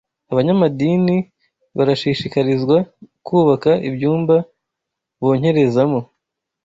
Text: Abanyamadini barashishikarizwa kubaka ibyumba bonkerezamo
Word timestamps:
Abanyamadini 0.31 1.15
barashishikarizwa 1.77 2.77
kubaka 3.27 3.71
ibyumba 3.89 4.35
bonkerezamo 5.21 5.99